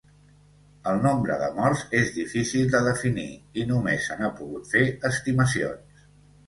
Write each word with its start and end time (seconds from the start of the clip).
El 0.91 0.95
nombre 1.03 1.35
de 1.41 1.49
morts 1.57 1.83
és 1.99 2.09
difícil 2.15 2.73
de 2.77 2.81
definir 2.89 3.29
i 3.61 3.67
només 3.75 4.09
se 4.11 4.19
n'ha 4.23 4.35
pogut 4.43 4.69
fer 4.75 4.87
estimacions. 5.15 6.07